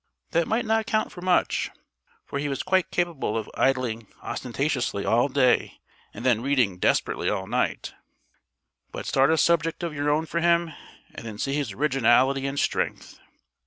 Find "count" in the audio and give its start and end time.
0.87-1.11